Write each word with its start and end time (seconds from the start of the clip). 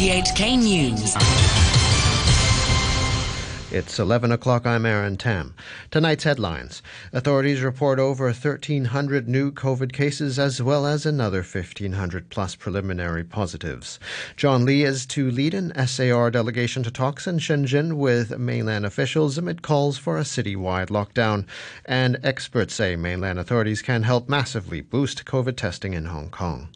RTHK 0.00 0.58
News. 0.58 1.14
It's 3.70 3.98
11 3.98 4.32
o'clock. 4.32 4.64
I'm 4.64 4.86
Aaron 4.86 5.18
Tam. 5.18 5.54
Tonight's 5.90 6.24
headlines. 6.24 6.80
Authorities 7.12 7.60
report 7.60 7.98
over 7.98 8.24
1,300 8.24 9.28
new 9.28 9.52
COVID 9.52 9.92
cases 9.92 10.38
as 10.38 10.62
well 10.62 10.86
as 10.86 11.04
another 11.04 11.42
1,500 11.42 12.30
plus 12.30 12.56
preliminary 12.56 13.24
positives. 13.24 14.00
John 14.38 14.64
Lee 14.64 14.84
is 14.84 15.04
to 15.04 15.30
lead 15.30 15.52
an 15.52 15.70
SAR 15.86 16.30
delegation 16.30 16.82
to 16.84 16.90
talks 16.90 17.26
in 17.26 17.36
Shenzhen 17.36 17.98
with 17.98 18.38
mainland 18.38 18.86
officials 18.86 19.36
amid 19.36 19.60
calls 19.60 19.98
for 19.98 20.16
a 20.16 20.22
citywide 20.22 20.88
lockdown. 20.88 21.44
And 21.84 22.18
experts 22.22 22.72
say 22.72 22.96
mainland 22.96 23.38
authorities 23.38 23.82
can 23.82 24.04
help 24.04 24.30
massively 24.30 24.80
boost 24.80 25.26
COVID 25.26 25.58
testing 25.58 25.92
in 25.92 26.06
Hong 26.06 26.30
Kong. 26.30 26.68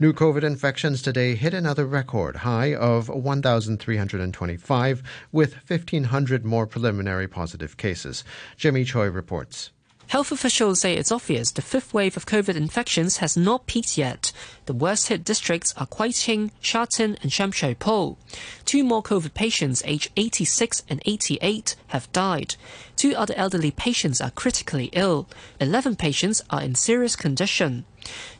New 0.00 0.12
COVID 0.12 0.42
infections 0.42 1.02
today 1.02 1.36
hit 1.36 1.54
another 1.54 1.86
record 1.86 2.34
high 2.34 2.74
of 2.74 3.08
1,325, 3.08 5.02
with 5.30 5.54
1,500 5.68 6.44
more 6.44 6.66
preliminary 6.66 7.28
positive 7.28 7.76
cases. 7.76 8.24
Jimmy 8.56 8.82
Choi 8.82 9.06
reports. 9.06 9.70
Health 10.08 10.32
officials 10.32 10.80
say 10.80 10.96
it's 10.96 11.12
obvious 11.12 11.52
the 11.52 11.62
fifth 11.62 11.94
wave 11.94 12.16
of 12.16 12.26
COVID 12.26 12.56
infections 12.56 13.18
has 13.18 13.36
not 13.36 13.66
peaked 13.66 13.96
yet. 13.96 14.32
The 14.66 14.74
worst 14.74 15.08
hit 15.08 15.24
districts 15.24 15.72
are 15.76 15.86
Kwai 15.86 16.08
Tsing, 16.08 16.50
Sha 16.60 16.86
Tin, 16.86 17.16
and 17.22 17.32
Sham 17.32 17.52
Shui 17.52 17.74
Po. 17.74 18.18
Two 18.64 18.82
more 18.82 19.02
COVID 19.02 19.32
patients 19.32 19.82
aged 19.86 20.10
86 20.16 20.82
and 20.88 21.00
88 21.06 21.76
have 21.88 22.10
died. 22.12 22.56
Two 22.96 23.14
other 23.14 23.34
elderly 23.36 23.70
patients 23.70 24.20
are 24.20 24.30
critically 24.32 24.90
ill. 24.92 25.28
11 25.60 25.96
patients 25.96 26.42
are 26.50 26.62
in 26.62 26.74
serious 26.74 27.16
condition. 27.16 27.84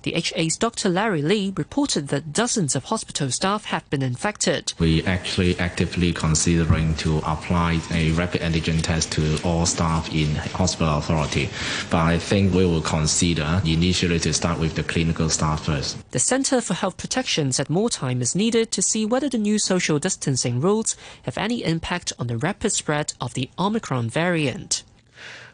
The 0.03 0.13
HA's 0.13 0.57
Dr. 0.57 0.89
Larry 0.91 1.23
Lee 1.23 1.53
reported 1.57 2.09
that 2.09 2.33
dozens 2.33 2.77
of 2.77 2.85
hospital 2.85 3.31
staff 3.31 3.65
have 3.67 3.89
been 3.89 4.03
infected. 4.03 4.75
We 4.79 5.03
actually 5.05 5.59
actively 5.59 6.13
considering 6.13 6.95
to 6.97 7.19
apply 7.19 7.81
a 7.91 8.11
rapid 8.13 8.43
antigen 8.43 8.83
test 8.83 9.13
to 9.13 9.41
all 9.43 9.65
staff 9.65 10.15
in 10.15 10.35
hospital 10.35 10.99
authority, 10.99 11.49
but 11.91 11.99
I 11.99 12.19
think 12.19 12.53
we 12.53 12.67
will 12.67 12.83
consider 12.83 13.63
initially 13.65 14.19
to 14.21 14.33
start 14.35 14.59
with 14.59 14.75
the 14.75 14.83
clinical 14.83 15.31
staff 15.31 15.65
first. 15.65 15.97
The 16.11 16.19
Centre 16.19 16.61
for 16.61 16.75
Health 16.75 16.99
Protection 16.99 17.53
said 17.53 17.71
more 17.71 17.89
time 17.89 18.21
is 18.21 18.35
needed 18.35 18.71
to 18.73 18.83
see 18.83 19.07
whether 19.07 19.29
the 19.29 19.39
new 19.39 19.59
social 19.59 19.99
distancing 19.99 20.61
rules 20.61 20.97
have 21.23 21.39
any 21.39 21.65
impact 21.65 22.13
on 22.19 22.27
the 22.27 22.37
rapid 22.37 22.73
spread 22.73 23.15
of 23.21 23.35
the 23.35 23.49
Omicron 23.59 24.11
variant. 24.11 24.83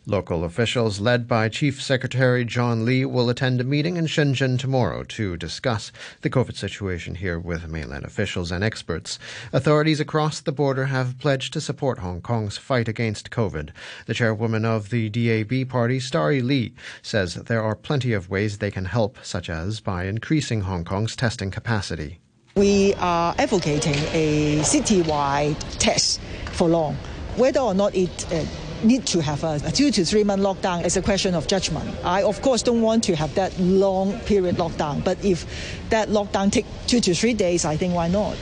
Local 0.07 0.45
officials, 0.45 0.99
led 0.99 1.29
by 1.29 1.51
Chief 1.51 1.83
Secretary 1.83 2.43
John 2.43 2.87
Lee, 2.87 3.05
will 3.05 3.29
attend 3.29 3.61
a 3.61 3.65
meeting 3.65 3.99
in 3.99 4.07
Shenzhen 4.07 4.59
tomorrow 4.59 5.05
to 5.05 5.37
discuss 5.37 5.93
the 6.23 6.31
COVID 6.31 6.57
situation 6.57 7.17
here 7.17 7.39
with 7.39 7.69
mainland 7.69 8.07
officials 8.07 8.51
and 8.51 8.65
experts. 8.65 9.19
Authorities 9.53 10.01
across 10.01 10.41
the 10.41 10.53
border 10.53 10.87
have 10.87 11.19
pledged 11.19 11.53
to 11.53 11.61
support 11.61 11.99
Hong 11.99 12.23
Kong's 12.23 12.57
fight 12.57 12.89
against 12.89 13.31
COVID. 13.31 13.71
The 14.07 14.15
chairwoman 14.15 14.65
of 14.65 14.89
the 14.89 15.11
DAB 15.11 15.69
party, 15.69 16.01
Starry 16.01 16.41
Lee, 16.41 16.73
says 17.03 17.35
there 17.35 17.63
are 17.63 17.77
plenty 17.77 18.15
of 18.15 18.31
ways 18.31 18.57
they 18.57 18.71
can 18.71 18.87
help, 18.87 19.19
such 19.23 19.51
as 19.51 19.81
by 19.81 20.05
increasing 20.05 20.63
Hong 20.63 20.83
Kong's 20.83 21.15
testing 21.15 21.51
capacity. 21.51 22.21
We 22.57 22.95
are 22.95 23.35
advocating 23.37 23.97
a 24.13 24.61
citywide 24.61 25.59
test 25.79 26.21
for 26.53 26.69
long. 26.69 26.97
Whether 27.37 27.61
or 27.61 27.75
not 27.75 27.95
it 27.95 28.27
uh, 28.33 28.45
need 28.85 29.07
to 29.07 29.21
have 29.21 29.45
a, 29.45 29.61
a 29.65 29.71
two 29.71 29.91
to 29.91 30.05
three 30.05 30.25
month 30.25 30.43
lockdown 30.43 30.85
is 30.85 30.97
a 30.97 31.03
question 31.03 31.35
of 31.35 31.47
judgment. 31.47 31.89
I, 32.05 32.23
of 32.23 32.41
course, 32.43 32.63
don't 32.63 32.83
want 32.83 33.05
to 33.05 33.17
have 33.17 33.35
that 33.35 33.59
long 33.59 34.19
period 34.21 34.57
lockdown, 34.57 35.05
but 35.05 35.23
if 35.25 35.47
that 35.91 36.09
lockdown 36.09 36.51
take 36.53 36.67
two 36.87 37.01
to 37.01 37.15
three 37.15 37.35
days, 37.35 37.65
I 37.65 37.77
think 37.77 37.95
why 37.95 38.09
not? 38.09 38.37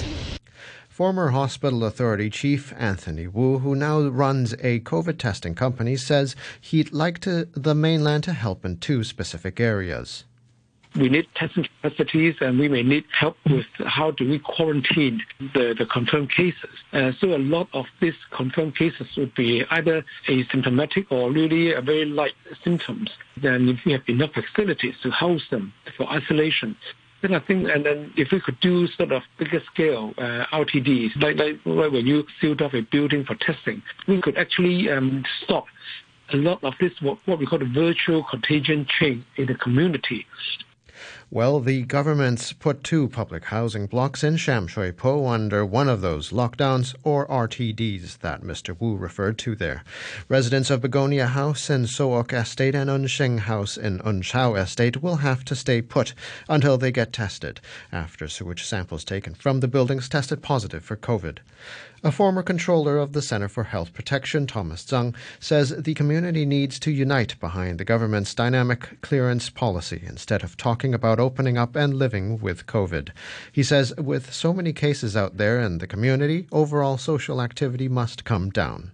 Former 0.88 1.28
Hospital 1.28 1.84
Authority 1.84 2.28
Chief 2.28 2.72
Anthony 2.76 3.28
Wu, 3.28 3.60
who 3.60 3.76
now 3.76 4.00
runs 4.00 4.54
a 4.54 4.80
COVID 4.80 5.18
testing 5.18 5.54
company, 5.54 5.96
says 5.96 6.34
he'd 6.60 6.92
like 6.92 7.20
to, 7.20 7.46
the 7.52 7.74
mainland 7.74 8.24
to 8.24 8.32
help 8.32 8.64
in 8.64 8.78
two 8.78 9.04
specific 9.04 9.60
areas 9.60 10.24
we 10.98 11.08
need 11.08 11.26
testing 11.34 11.66
capacities 11.80 12.34
and 12.40 12.58
we 12.58 12.68
may 12.68 12.82
need 12.82 13.04
help 13.18 13.36
with 13.46 13.66
how 13.86 14.10
do 14.10 14.28
we 14.28 14.38
quarantine 14.38 15.22
the, 15.54 15.74
the 15.78 15.86
confirmed 15.86 16.30
cases. 16.30 16.70
Uh, 16.92 17.12
so 17.20 17.28
a 17.34 17.38
lot 17.38 17.68
of 17.72 17.86
these 18.00 18.14
confirmed 18.30 18.76
cases 18.76 19.06
would 19.16 19.34
be 19.34 19.64
either 19.70 20.04
asymptomatic 20.28 21.06
or 21.10 21.30
really 21.30 21.72
very 21.80 22.04
light 22.04 22.34
symptoms. 22.64 23.10
Then 23.40 23.68
if 23.68 23.78
we 23.86 23.92
have 23.92 24.02
enough 24.08 24.30
facilities 24.32 24.94
to 25.02 25.10
house 25.10 25.42
them 25.50 25.72
for 25.96 26.10
isolation, 26.10 26.76
then 27.22 27.34
I 27.34 27.40
think, 27.40 27.68
and 27.68 27.84
then 27.84 28.12
if 28.16 28.30
we 28.30 28.40
could 28.40 28.60
do 28.60 28.86
sort 28.88 29.12
of 29.12 29.22
bigger 29.38 29.60
scale 29.72 30.14
uh, 30.18 30.44
RTDs, 30.52 31.20
like, 31.20 31.36
like 31.36 31.64
when 31.64 32.06
you 32.06 32.24
sealed 32.40 32.62
off 32.62 32.74
a 32.74 32.82
building 32.82 33.24
for 33.24 33.34
testing, 33.34 33.82
we 34.06 34.20
could 34.20 34.38
actually 34.38 34.88
um, 34.88 35.24
stop 35.44 35.64
a 36.32 36.36
lot 36.36 36.62
of 36.62 36.74
this 36.80 36.92
what, 37.00 37.18
what 37.26 37.38
we 37.38 37.46
call 37.46 37.58
the 37.58 37.64
virtual 37.64 38.24
contagion 38.24 38.86
chain 38.98 39.24
in 39.36 39.46
the 39.46 39.54
community. 39.54 40.26
Well, 41.30 41.60
the 41.60 41.82
government's 41.82 42.54
put 42.54 42.82
two 42.82 43.06
public 43.06 43.44
housing 43.44 43.84
blocks 43.84 44.24
in 44.24 44.38
Sham 44.38 44.66
Shui 44.66 44.92
Po 44.92 45.26
under 45.26 45.62
one 45.62 45.86
of 45.86 46.00
those 46.00 46.30
lockdowns 46.30 46.94
or 47.02 47.26
RTDs 47.28 48.20
that 48.20 48.40
Mr. 48.40 48.74
Wu 48.80 48.96
referred 48.96 49.36
to 49.40 49.54
there. 49.54 49.84
Residents 50.30 50.70
of 50.70 50.80
Begonia 50.80 51.26
House 51.26 51.68
in 51.68 51.86
So 51.86 52.14
Uk 52.14 52.32
Estate 52.32 52.74
and 52.74 52.88
Yan 52.88 53.06
Shing 53.08 53.38
House 53.40 53.76
in 53.76 54.00
Yan 54.06 54.22
Chau 54.22 54.54
Estate 54.54 55.02
will 55.02 55.16
have 55.16 55.44
to 55.44 55.54
stay 55.54 55.82
put 55.82 56.14
until 56.48 56.78
they 56.78 56.90
get 56.90 57.12
tested 57.12 57.60
after 57.92 58.26
sewage 58.26 58.64
samples 58.64 59.04
taken 59.04 59.34
from 59.34 59.60
the 59.60 59.68
buildings 59.68 60.08
tested 60.08 60.40
positive 60.40 60.82
for 60.82 60.96
COVID. 60.96 61.40
A 62.04 62.12
former 62.12 62.44
controller 62.44 62.96
of 62.96 63.12
the 63.12 63.20
Center 63.20 63.48
for 63.48 63.64
Health 63.64 63.92
Protection, 63.92 64.46
Thomas 64.46 64.84
Tsang, 64.84 65.16
says 65.40 65.70
the 65.70 65.94
community 65.94 66.46
needs 66.46 66.78
to 66.78 66.92
unite 66.92 67.34
behind 67.40 67.78
the 67.78 67.84
government's 67.84 68.36
dynamic 68.36 69.00
clearance 69.00 69.50
policy 69.50 70.04
instead 70.06 70.44
of 70.44 70.56
talking 70.56 70.94
about 70.94 71.18
opening 71.18 71.58
up 71.58 71.74
and 71.74 71.94
living 71.94 72.38
with 72.38 72.66
COVID. 72.66 73.10
He 73.50 73.64
says 73.64 73.92
with 73.96 74.32
so 74.32 74.52
many 74.52 74.72
cases 74.72 75.16
out 75.16 75.38
there 75.38 75.58
in 75.60 75.78
the 75.78 75.88
community, 75.88 76.46
overall 76.52 76.98
social 76.98 77.42
activity 77.42 77.88
must 77.88 78.22
come 78.22 78.50
down. 78.50 78.92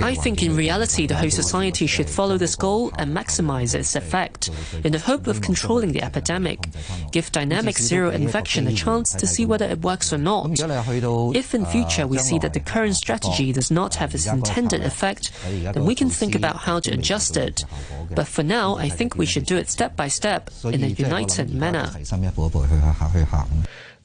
I 0.00 0.14
think 0.14 0.42
in 0.42 0.54
reality 0.56 1.06
the 1.06 1.16
whole 1.16 1.30
society 1.30 1.86
should 1.86 2.08
follow 2.08 2.38
this 2.38 2.54
goal 2.54 2.92
and 2.98 3.16
maximize 3.16 3.74
its 3.74 3.96
effect 3.96 4.50
in 4.84 4.92
the 4.92 4.98
hope 4.98 5.26
of 5.26 5.40
controlling 5.40 5.92
the 5.92 6.02
epidemic. 6.02 6.68
Give 7.10 7.30
dynamic 7.32 7.76
zero 7.78 8.10
infection 8.10 8.66
a 8.68 8.72
chance 8.72 9.12
to 9.14 9.26
see 9.26 9.44
whether 9.44 9.66
it 9.66 9.82
works 9.82 10.12
or 10.12 10.18
not. 10.18 10.50
If 11.34 11.54
in 11.54 11.66
future 11.66 12.06
we 12.06 12.18
see 12.18 12.38
that 12.38 12.52
the 12.52 12.60
current 12.60 12.94
strategy 12.96 13.52
does 13.52 13.70
not 13.70 13.96
have 13.96 14.14
its 14.14 14.26
intended 14.26 14.82
effect, 14.82 15.32
then 15.72 15.84
we 15.84 15.94
can 15.94 16.10
think 16.10 16.34
about 16.34 16.56
how 16.56 16.80
to 16.80 16.92
adjust 16.92 17.36
it. 17.36 17.64
But 18.14 18.28
for 18.28 18.42
now, 18.44 18.76
I 18.76 18.88
think 18.88 19.16
we 19.16 19.26
should 19.26 19.46
do 19.46 19.56
it 19.56 19.68
step 19.68 19.96
by 19.96 20.08
step 20.08 20.50
in 20.64 20.82
a 20.84 20.88
united 20.88 21.52
manner. 21.52 21.90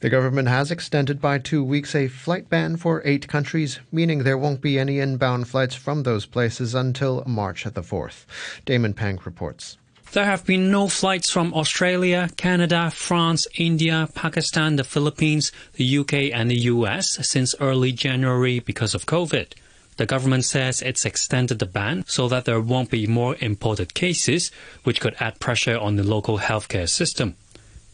The 0.00 0.08
government 0.08 0.48
has 0.48 0.70
extended 0.70 1.20
by 1.20 1.36
two 1.38 1.62
weeks 1.62 1.94
a 1.94 2.08
flight 2.08 2.48
ban 2.48 2.78
for 2.78 3.02
eight 3.04 3.28
countries, 3.28 3.80
meaning 3.92 4.20
there 4.20 4.38
won't 4.38 4.62
be 4.62 4.78
any 4.78 4.98
inbound 4.98 5.46
flights 5.48 5.74
from 5.74 6.04
those 6.04 6.24
places 6.24 6.74
until 6.74 7.22
March 7.26 7.64
the 7.64 7.82
4th. 7.82 8.24
Damon 8.64 8.94
Pang 8.94 9.20
reports. 9.26 9.76
There 10.12 10.24
have 10.24 10.46
been 10.46 10.70
no 10.70 10.88
flights 10.88 11.30
from 11.30 11.52
Australia, 11.52 12.30
Canada, 12.38 12.90
France, 12.90 13.46
India, 13.58 14.08
Pakistan, 14.14 14.76
the 14.76 14.84
Philippines, 14.84 15.52
the 15.74 15.98
UK, 15.98 16.14
and 16.32 16.50
the 16.50 16.60
US 16.72 17.18
since 17.28 17.54
early 17.60 17.92
January 17.92 18.58
because 18.58 18.94
of 18.94 19.04
COVID. 19.04 19.52
The 19.98 20.06
government 20.06 20.46
says 20.46 20.80
it's 20.80 21.04
extended 21.04 21.58
the 21.58 21.66
ban 21.66 22.04
so 22.06 22.26
that 22.28 22.46
there 22.46 22.60
won't 22.60 22.90
be 22.90 23.06
more 23.06 23.36
imported 23.40 23.92
cases, 23.92 24.50
which 24.82 24.98
could 24.98 25.14
add 25.20 25.40
pressure 25.40 25.78
on 25.78 25.96
the 25.96 26.02
local 26.02 26.38
healthcare 26.38 26.88
system. 26.88 27.36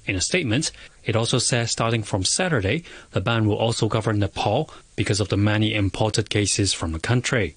In 0.07 0.15
a 0.17 0.21
statement, 0.21 0.71
it 1.05 1.17
also 1.17 1.39
says 1.39 1.71
starting 1.71 2.03
from 2.03 2.25
Saturday, 2.25 2.85
the 3.11 3.21
ban 3.21 3.47
will 3.47 3.57
also 3.57 3.89
govern 3.89 4.21
Nepal 4.21 4.71
because 4.95 5.21
of 5.21 5.29
the 5.29 5.37
many 5.37 5.75
imported 5.75 6.31
cases 6.31 6.73
from 6.73 6.93
the 6.93 7.01
country. 7.01 7.57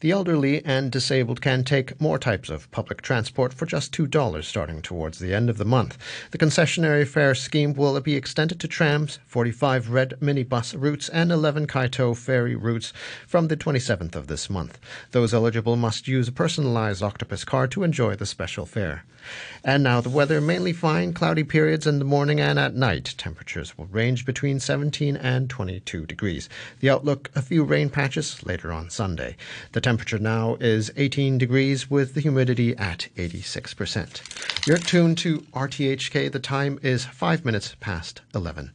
The 0.00 0.10
elderly 0.10 0.64
and 0.64 0.90
disabled 0.90 1.40
can 1.40 1.64
take 1.64 2.00
more 2.00 2.18
types 2.18 2.48
of 2.48 2.70
public 2.70 3.02
transport 3.02 3.52
for 3.52 3.66
just 3.66 3.92
$2 3.92 4.44
starting 4.44 4.82
towards 4.82 5.18
the 5.18 5.34
end 5.34 5.50
of 5.50 5.58
the 5.58 5.64
month. 5.64 5.98
The 6.30 6.38
concessionary 6.38 7.06
fare 7.06 7.34
scheme 7.34 7.74
will 7.74 8.00
be 8.00 8.14
extended 8.14 8.60
to 8.60 8.68
trams, 8.68 9.18
45 9.26 9.90
red 9.90 10.14
minibus 10.20 10.74
routes, 10.74 11.08
and 11.08 11.30
11 11.30 11.66
Kaito 11.66 12.16
ferry 12.16 12.54
routes 12.54 12.92
from 13.26 13.48
the 13.48 13.56
27th 13.56 14.14
of 14.14 14.26
this 14.26 14.48
month. 14.48 14.78
Those 15.10 15.34
eligible 15.34 15.76
must 15.76 16.08
use 16.08 16.28
a 16.28 16.32
personalized 16.32 17.02
octopus 17.02 17.44
card 17.44 17.70
to 17.72 17.82
enjoy 17.82 18.16
the 18.16 18.26
special 18.26 18.66
fare. 18.66 19.04
And 19.62 19.82
now 19.82 20.00
the 20.00 20.08
weather 20.08 20.40
mainly 20.40 20.72
fine, 20.72 21.12
cloudy 21.12 21.44
periods 21.44 21.86
in 21.86 21.98
the 21.98 22.06
morning 22.06 22.40
and 22.40 22.58
at 22.58 22.74
night. 22.74 23.14
Temperatures 23.18 23.76
will 23.76 23.84
range 23.86 24.24
between 24.24 24.58
17 24.58 25.14
and 25.16 25.50
22 25.50 26.06
degrees. 26.06 26.48
The 26.80 26.88
outlook 26.88 27.30
a 27.34 27.42
few 27.42 27.62
rain 27.64 27.90
patches 27.90 28.44
later 28.46 28.72
on 28.72 28.88
Sunday. 28.88 29.36
The 29.72 29.80
temperature 29.80 30.18
now 30.18 30.56
is 30.60 30.90
18 30.96 31.38
degrees 31.38 31.90
with 31.90 32.14
the 32.14 32.20
humidity 32.20 32.76
at 32.76 33.08
86%. 33.16 34.66
You're 34.66 34.78
tuned 34.78 35.18
to 35.18 35.40
RTHK. 35.52 36.30
The 36.32 36.38
time 36.38 36.78
is 36.82 37.04
five 37.04 37.44
minutes 37.44 37.76
past 37.80 38.20
11. 38.34 38.72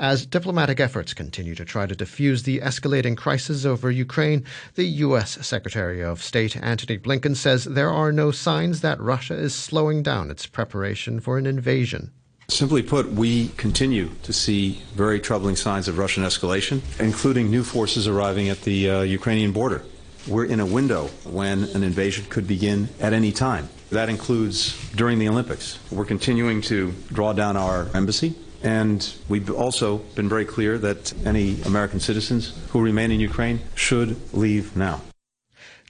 As 0.00 0.26
diplomatic 0.26 0.78
efforts 0.78 1.12
continue 1.12 1.56
to 1.56 1.64
try 1.64 1.86
to 1.86 1.94
defuse 1.94 2.44
the 2.44 2.60
escalating 2.60 3.16
crisis 3.16 3.64
over 3.64 3.90
Ukraine, 3.90 4.44
the 4.76 4.84
U.S. 4.84 5.44
Secretary 5.44 6.04
of 6.04 6.22
State 6.22 6.56
Antony 6.56 6.98
Blinken 6.98 7.34
says 7.34 7.64
there 7.64 7.90
are 7.90 8.12
no 8.12 8.30
signs 8.30 8.80
that 8.80 9.00
Russia 9.00 9.34
is 9.34 9.54
slowing 9.54 10.04
down 10.04 10.30
its 10.30 10.46
preparation 10.46 11.18
for 11.18 11.36
an 11.36 11.46
invasion. 11.46 12.12
Simply 12.50 12.80
put, 12.80 13.10
we 13.10 13.48
continue 13.56 14.10
to 14.22 14.32
see 14.32 14.80
very 14.94 15.18
troubling 15.20 15.56
signs 15.56 15.88
of 15.88 15.98
Russian 15.98 16.22
escalation, 16.22 16.80
including 17.00 17.50
new 17.50 17.64
forces 17.64 18.06
arriving 18.06 18.48
at 18.48 18.62
the 18.62 18.88
uh, 18.88 19.00
Ukrainian 19.02 19.52
border. 19.52 19.82
We're 20.28 20.44
in 20.44 20.60
a 20.60 20.66
window 20.66 21.06
when 21.24 21.64
an 21.64 21.82
invasion 21.82 22.26
could 22.28 22.46
begin 22.46 22.88
at 23.00 23.12
any 23.12 23.32
time. 23.32 23.68
That 23.90 24.10
includes 24.10 24.76
during 24.90 25.18
the 25.18 25.28
Olympics. 25.28 25.78
We're 25.90 26.04
continuing 26.04 26.60
to 26.62 26.92
draw 27.08 27.32
down 27.32 27.56
our 27.56 27.88
embassy 27.94 28.34
and 28.62 29.14
we've 29.28 29.50
also 29.50 29.98
been 30.16 30.28
very 30.28 30.44
clear 30.44 30.78
that 30.78 31.12
any 31.24 31.62
American 31.62 32.00
citizens 32.00 32.58
who 32.70 32.80
remain 32.80 33.10
in 33.10 33.20
Ukraine 33.20 33.60
should 33.74 34.16
leave 34.34 34.76
now. 34.76 35.00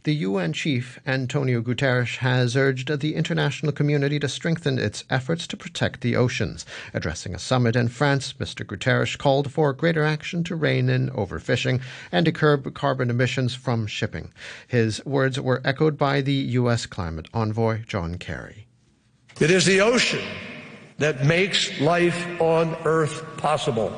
The 0.08 0.24
UN 0.24 0.54
chief, 0.54 0.98
Antonio 1.06 1.60
Guterres, 1.60 2.16
has 2.20 2.56
urged 2.56 3.00
the 3.00 3.14
international 3.14 3.72
community 3.72 4.18
to 4.20 4.26
strengthen 4.26 4.78
its 4.78 5.04
efforts 5.10 5.46
to 5.48 5.54
protect 5.54 6.00
the 6.00 6.16
oceans. 6.16 6.64
Addressing 6.94 7.34
a 7.34 7.38
summit 7.38 7.76
in 7.76 7.88
France, 7.88 8.32
Mr. 8.40 8.64
Guterres 8.64 9.18
called 9.18 9.52
for 9.52 9.74
greater 9.74 10.04
action 10.04 10.42
to 10.44 10.56
rein 10.56 10.88
in 10.88 11.10
overfishing 11.10 11.82
and 12.10 12.24
to 12.24 12.32
curb 12.32 12.72
carbon 12.72 13.10
emissions 13.10 13.54
from 13.54 13.86
shipping. 13.86 14.32
His 14.66 15.04
words 15.04 15.38
were 15.38 15.60
echoed 15.62 15.98
by 15.98 16.22
the 16.22 16.32
U.S. 16.32 16.86
climate 16.86 17.28
envoy, 17.34 17.82
John 17.86 18.14
Kerry. 18.14 18.66
It 19.40 19.50
is 19.50 19.66
the 19.66 19.82
ocean 19.82 20.24
that 20.96 21.26
makes 21.26 21.78
life 21.82 22.26
on 22.40 22.74
Earth 22.86 23.26
possible. 23.36 23.92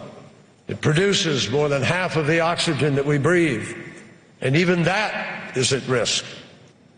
It 0.66 0.80
produces 0.80 1.48
more 1.50 1.68
than 1.68 1.82
half 1.82 2.16
of 2.16 2.26
the 2.26 2.40
oxygen 2.40 2.96
that 2.96 3.06
we 3.06 3.18
breathe, 3.18 3.89
and 4.40 4.56
even 4.56 4.82
that 4.84 5.56
is 5.56 5.72
at 5.72 5.86
risk. 5.86 6.24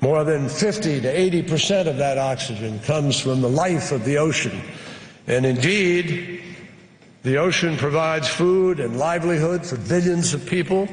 More 0.01 0.25
than 0.25 0.49
50 0.49 1.01
to 1.01 1.09
80 1.09 1.43
percent 1.43 1.89
of 1.89 1.97
that 1.99 2.19
oxygen 2.19 2.81
comes 2.81 3.21
from 3.21 3.41
the 3.41 3.49
life 3.49 3.93
of 3.93 4.05
the 4.05 4.19
ocean. 4.19 4.61
And 5.27 5.47
indeed, 5.47 6.43
the 7.23 7.37
ocean 7.37 7.77
provides 7.77 8.29
food 8.29 8.81
and 8.81 8.99
livelihood 8.99 9.65
for 9.65 9.77
billions 9.77 10.35
of 10.35 10.45
people. 10.45 10.89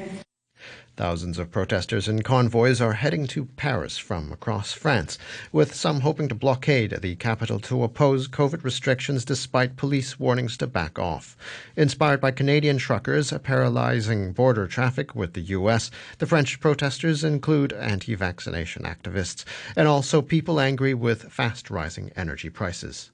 Thousands 1.00 1.40
of 1.40 1.50
protesters 1.50 2.10
and 2.10 2.25
convoys 2.25 2.81
are 2.81 2.92
heading 2.92 3.25
to 3.28 3.46
Paris 3.46 3.98
from 3.98 4.34
across 4.34 4.74
France, 4.74 5.18
with 5.54 5.74
some 5.74 6.01
hoping 6.01 6.28
to 6.28 6.36
blockade 6.36 6.92
the 7.01 7.16
capital 7.16 7.57
to 7.62 7.84
oppose 7.84 8.28
COVID 8.28 8.66
restrictions 8.66 9.24
despite 9.24 9.78
police 9.78 10.19
warnings 10.19 10.57
to 10.57 10.68
back 10.68 11.00
off. 11.00 11.38
Inspired 11.78 12.19
by 12.19 12.31
Canadian 12.31 12.80
truckers 12.80 13.31
paralyzing 13.44 14.34
border 14.34 14.68
traffic 14.68 15.16
with 15.16 15.36
the 15.36 15.56
U.S., 15.56 15.90
the 16.18 16.28
French 16.28 16.60
protesters 16.60 17.24
include 17.24 17.72
anti 17.72 18.13
vaccination 18.13 18.84
activists 18.84 19.45
and 19.78 19.88
also 19.88 20.22
people 20.22 20.60
angry 20.60 20.94
with 20.94 21.31
fast 21.31 21.69
rising 21.69 22.12
energy 22.18 22.50
prices. 22.50 23.10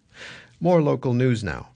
More 0.59 0.81
local 0.81 1.13
news 1.13 1.43
now. 1.43 1.67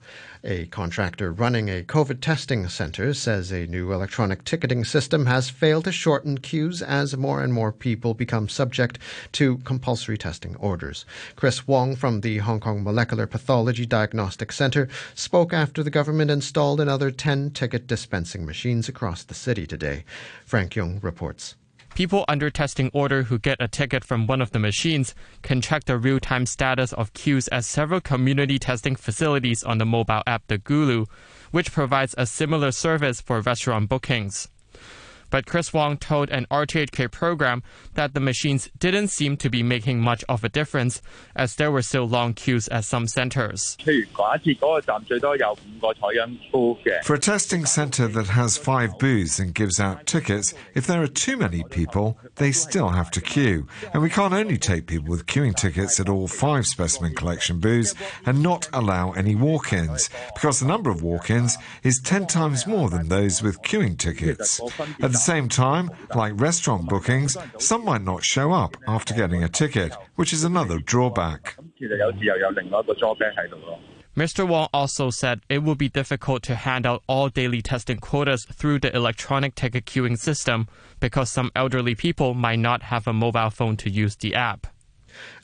A 0.45 0.67
contractor 0.67 1.33
running 1.33 1.69
a 1.69 1.83
COVID 1.83 2.21
testing 2.21 2.69
center 2.69 3.13
says 3.13 3.51
a 3.51 3.67
new 3.67 3.91
electronic 3.91 4.45
ticketing 4.45 4.85
system 4.85 5.25
has 5.25 5.49
failed 5.49 5.83
to 5.83 5.91
shorten 5.91 6.37
queues 6.37 6.81
as 6.81 7.17
more 7.17 7.43
and 7.43 7.53
more 7.53 7.73
people 7.73 8.13
become 8.13 8.47
subject 8.47 8.99
to 9.33 9.57
compulsory 9.65 10.17
testing 10.17 10.55
orders. 10.55 11.05
Chris 11.35 11.67
Wong 11.67 11.93
from 11.97 12.21
the 12.21 12.37
Hong 12.37 12.61
Kong 12.61 12.85
Molecular 12.85 13.27
Pathology 13.27 13.85
Diagnostic 13.85 14.53
Center 14.53 14.87
spoke 15.13 15.51
after 15.51 15.83
the 15.83 15.89
government 15.89 16.31
installed 16.31 16.79
another 16.79 17.11
10 17.11 17.51
ticket 17.51 17.85
dispensing 17.85 18.45
machines 18.45 18.87
across 18.87 19.23
the 19.23 19.33
city 19.33 19.67
today. 19.67 20.05
Frank 20.45 20.73
Young 20.73 21.01
reports. 21.01 21.55
People 21.95 22.23
under 22.27 22.49
testing 22.49 22.89
order 22.93 23.23
who 23.23 23.37
get 23.37 23.57
a 23.59 23.67
ticket 23.67 24.03
from 24.03 24.27
one 24.27 24.41
of 24.41 24.51
the 24.51 24.59
machines 24.59 25.13
can 25.41 25.61
check 25.61 25.83
the 25.85 25.97
real 25.97 26.19
time 26.19 26.45
status 26.45 26.93
of 26.93 27.13
queues 27.13 27.49
at 27.49 27.65
several 27.65 27.99
community 27.99 28.57
testing 28.57 28.95
facilities 28.95 29.63
on 29.63 29.77
the 29.79 29.85
mobile 29.85 30.23
app 30.25 30.47
The 30.47 30.57
Gulu, 30.59 31.07
which 31.51 31.71
provides 31.71 32.15
a 32.17 32.25
similar 32.25 32.71
service 32.71 33.21
for 33.21 33.41
restaurant 33.41 33.89
bookings. 33.89 34.47
But 35.29 35.45
Chris 35.45 35.73
Wong 35.73 35.97
told 35.97 36.29
an 36.29 36.47
RTHK 36.49 37.11
program 37.11 37.63
that 37.93 38.13
the 38.13 38.19
machines 38.19 38.69
didn't 38.79 39.09
seem 39.09 39.37
to 39.37 39.49
be 39.49 39.63
making 39.63 40.01
much 40.01 40.23
of 40.27 40.43
a 40.43 40.49
difference 40.49 41.01
as 41.35 41.55
there 41.55 41.71
were 41.71 41.81
still 41.81 42.07
long 42.07 42.33
queues 42.33 42.67
at 42.69 42.85
some 42.85 43.07
centers. 43.07 43.77
For 47.03 47.13
a 47.13 47.19
testing 47.19 47.65
centre 47.65 48.07
that 48.07 48.27
has 48.27 48.57
five 48.57 48.99
booths 48.99 49.39
and 49.39 49.53
gives 49.53 49.79
out 49.79 50.05
tickets, 50.05 50.53
if 50.73 50.87
there 50.87 51.01
are 51.01 51.07
too 51.07 51.37
many 51.37 51.63
people, 51.69 52.17
they 52.35 52.51
still 52.51 52.89
have 52.89 53.11
to 53.11 53.21
queue. 53.21 53.67
And 53.93 54.01
we 54.01 54.09
can't 54.09 54.33
only 54.33 54.57
take 54.57 54.87
people 54.87 55.09
with 55.09 55.25
queuing 55.25 55.55
tickets 55.55 55.99
at 55.99 56.09
all 56.09 56.27
five 56.27 56.65
specimen 56.65 57.13
collection 57.15 57.59
booths 57.59 57.93
and 58.25 58.41
not 58.41 58.67
allow 58.73 59.11
any 59.11 59.35
walk 59.35 59.73
ins, 59.73 60.09
because 60.33 60.59
the 60.59 60.65
number 60.67 60.89
of 60.89 61.03
walk 61.03 61.29
ins 61.29 61.57
is 61.83 61.99
10 61.99 62.27
times 62.27 62.65
more 62.65 62.89
than 62.89 63.09
those 63.09 63.43
with 63.43 63.61
queuing 63.61 63.97
tickets. 63.97 64.59
At 65.01 65.11
the 65.11 65.18
the 65.18 65.18
same 65.19 65.49
time, 65.49 65.91
like 66.15 66.33
restaurant 66.39 66.87
bookings, 66.89 67.37
some 67.59 67.85
might 67.85 68.01
not 68.01 68.23
show 68.23 68.51
up 68.51 68.75
after 68.87 69.13
getting 69.13 69.43
a 69.43 69.49
ticket, 69.49 69.93
which 70.15 70.33
is 70.33 70.43
another 70.43 70.79
drawback. 70.79 71.57
Mr. 74.17 74.45
Wong 74.45 74.67
also 74.73 75.09
said 75.09 75.39
it 75.47 75.59
will 75.59 75.75
be 75.75 75.87
difficult 75.87 76.43
to 76.43 76.55
hand 76.55 76.85
out 76.85 77.03
all 77.07 77.29
daily 77.29 77.61
testing 77.61 77.97
quotas 77.97 78.45
through 78.51 78.79
the 78.79 78.93
electronic 78.95 79.55
ticket 79.55 79.85
queuing 79.85 80.17
system 80.17 80.67
because 80.99 81.29
some 81.29 81.51
elderly 81.55 81.95
people 81.95 82.33
might 82.33 82.59
not 82.59 82.83
have 82.83 83.07
a 83.07 83.13
mobile 83.13 83.49
phone 83.49 83.77
to 83.77 83.89
use 83.89 84.15
the 84.17 84.35
app. 84.35 84.67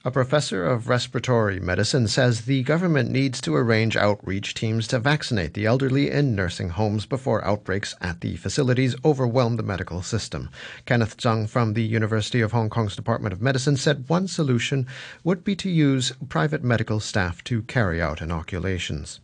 A 0.04 0.12
professor 0.12 0.66
of 0.66 0.88
respiratory 0.88 1.60
medicine 1.60 2.08
says 2.08 2.42
the 2.42 2.64
government 2.64 3.10
needs 3.10 3.42
to 3.42 3.56
arrange 3.56 3.98
outreach 3.98 4.54
teams 4.54 4.88
to 4.88 5.00
vaccinate 5.00 5.54
the 5.54 5.66
elderly 5.66 6.12
in 6.12 6.36
nursing 6.36 6.70
homes 6.70 7.06
before 7.06 7.44
outbreaks 7.44 7.96
at 8.02 8.22
the 8.22 8.36
facilities 8.36 8.96
overwhelm 9.04 9.56
the 9.56 9.64
medical 9.64 10.02
system. 10.02 10.50
Kenneth 10.86 11.18
Tsang 11.18 11.48
from 11.48 11.74
the 11.74 11.84
University 11.84 12.42
of 12.42 12.52
Hong 12.52 12.70
Kong's 12.70 12.96
Department 12.96 13.34
of 13.34 13.42
Medicine 13.42 13.78
said 13.78 14.08
one 14.08 14.28
solution 14.28 14.86
would 15.24 15.44
be 15.44 15.56
to 15.56 15.70
use 15.70 16.14
private 16.30 16.64
medical 16.64 17.00
staff 17.00 17.44
to 17.46 17.64
carry 17.64 18.02
out 18.02 18.22
inoculations. 18.22 19.20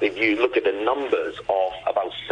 If 0.00 0.16
you 0.16 0.36
look 0.36 0.56
at 0.56 0.64
the 0.64 0.72
numbers 0.84 1.38
of 1.48 1.72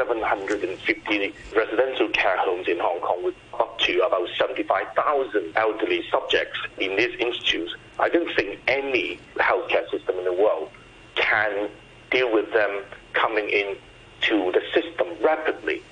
750 0.00 1.34
residential 1.54 2.08
care 2.08 2.38
homes 2.38 2.66
in 2.68 2.78
Hong 2.78 3.00
Kong 3.00 3.22
with 3.22 3.34
up 3.58 3.78
to 3.80 4.00
about 4.00 4.26
75,000 4.38 5.52
elderly 5.56 6.02
subjects 6.10 6.58
in 6.78 6.96
these 6.96 7.14
institutes, 7.18 7.74
I 7.98 8.08
don't 8.08 8.34
think 8.34 8.58
any 8.66 9.20
healthcare 9.36 9.88
system 9.90 10.16
in 10.16 10.24
the 10.24 10.32
world 10.32 10.70
can 11.16 11.68
deal 12.10 12.32
with 12.32 12.50
them 12.54 12.82
coming 13.12 13.50
in 13.50 13.76
to 14.22 14.52
the 14.52 14.62
system 14.72 15.08
rapidly. 15.22 15.82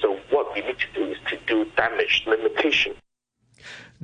So 0.00 0.18
what 0.30 0.52
we 0.54 0.62
need 0.62 0.78
to 0.78 0.92
do 0.94 1.12
is 1.12 1.18
to 1.28 1.38
do 1.46 1.64
damage 1.76 2.24
limitation. 2.26 2.96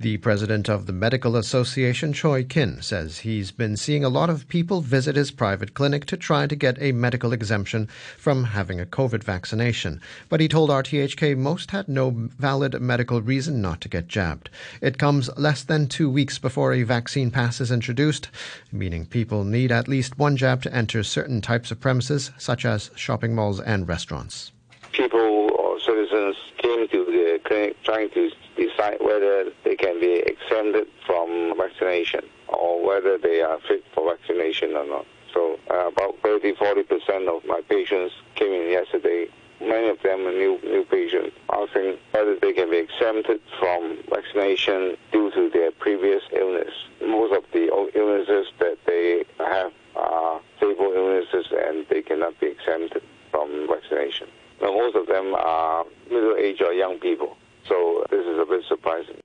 The 0.01 0.19
president 0.19 0.69
of 0.69 0.87
the 0.87 0.93
Medical 0.93 1.35
Association, 1.35 2.13
Choi 2.13 2.45
Kin, 2.45 2.81
says 2.81 3.19
he's 3.19 3.51
been 3.51 3.77
seeing 3.77 4.05
a 4.05 4.09
lot 4.09 4.31
of 4.31 4.47
people 4.47 4.81
visit 4.81 5.17
his 5.17 5.33
private 5.33 5.75
clinic 5.75 6.07
to 6.07 6.17
try 6.17 6.47
to 6.47 6.55
get 6.55 6.81
a 6.81 6.93
medical 6.93 7.33
exemption 7.33 7.89
from 8.17 8.45
having 8.45 8.81
a 8.81 8.87
COVID 8.87 9.25
vaccination. 9.25 10.01
But 10.29 10.39
he 10.39 10.47
told 10.47 10.71
RTHK 10.71 11.37
most 11.37 11.73
had 11.73 11.89
no 11.89 12.11
valid 12.11 12.81
medical 12.81 13.21
reason 13.21 13.61
not 13.61 13.81
to 13.81 13.89
get 13.89 14.07
jabbed. 14.07 14.51
It 14.81 14.99
comes 14.99 15.37
less 15.37 15.65
than 15.65 15.89
two 15.89 16.09
weeks 16.09 16.39
before 16.39 16.73
a 16.73 16.85
vaccine 16.85 17.33
pass 17.33 17.61
is 17.61 17.73
introduced, 17.73 18.29
meaning 18.71 19.05
people 19.05 19.43
need 19.43 19.73
at 19.73 19.89
least 19.89 20.17
one 20.17 20.37
jab 20.37 20.63
to 20.63 20.73
enter 20.73 21.03
certain 21.03 21.41
types 21.41 21.73
of 21.73 21.81
premises, 21.81 22.31
such 22.39 22.65
as 22.65 22.93
shopping 22.95 23.35
malls 23.35 23.59
and 23.59 23.89
restaurants. 23.89 24.53
People 24.93 25.58
citizens 25.89 26.37
came 26.59 26.87
to 26.89 27.05
the 27.07 27.41
clinic 27.45 27.83
trying 27.83 28.11
to 28.11 28.31
decide 28.57 28.99
whether 29.01 29.51
they 29.65 29.75
can 29.75 29.99
be 30.01 30.23
exempted 30.27 30.87
from 31.07 31.55
vaccination 31.57 32.21
or 32.49 32.85
whether 32.85 33.17
they 33.17 33.41
are 33.41 33.59
fit 33.67 33.83
for 33.95 34.15
vaccination 34.15 34.77
or 34.77 34.87
not. 34.87 35.07
So 35.33 35.59
uh, 35.71 35.89
about 35.89 36.17
30, 36.23 36.55
40% 36.55 37.29
of 37.29 37.45
my 37.47 37.61
patients 37.69 38.15
came 38.35 38.53
in 38.53 38.71
yesterday. 38.71 39.29
Many 39.61 39.89
of 39.89 40.01
them 40.03 40.27
are 40.27 40.33
new, 40.33 40.61
new 40.63 40.85
patients 40.85 41.37
asking 41.53 41.97
whether 42.13 42.39
they 42.39 42.53
can 42.53 42.71
be 42.71 42.79
exempted 42.79 43.41
from 43.59 43.99
vaccination 44.11 44.97
due 45.11 45.31
to 45.33 45.51
their 45.51 45.73
previous 45.73 46.23
illness. 46.33 46.73
Most 47.05 47.33
of 47.35 47.45
the 47.53 47.67
illnesses 47.95 48.53
that 48.59 48.79
they 48.87 49.25
have 49.39 49.73
are 49.97 50.41
stable 50.59 50.93
illnesses 50.95 51.47
and 51.51 51.87
they 51.89 52.03
cannot 52.03 52.39
be 52.41 52.49
exempted 52.49 53.03
from 53.31 53.67
vaccination. 53.69 54.29
Most 54.61 54.97
of 54.97 55.07
them 55.07 55.35
are 55.35 55.85
middle-aged 56.11 56.63
or 56.63 56.73
young 56.73 56.99
people. 56.99 57.37
So 57.69 58.05
this 58.11 58.25
is 58.25 58.39
a 58.39 58.47
bit 58.49 58.63
surprising. 58.69 59.21